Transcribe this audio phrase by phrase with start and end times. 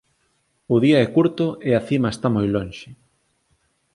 [0.75, 2.89] O día é curto e a cima está moi lonxe.